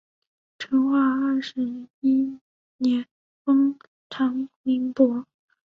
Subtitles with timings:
[0.57, 0.97] 成化
[1.27, 1.61] 二十
[1.99, 2.39] 一
[2.77, 3.05] 年
[3.45, 3.77] 封
[4.09, 5.27] 长宁伯。